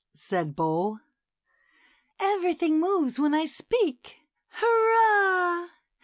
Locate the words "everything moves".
2.19-3.19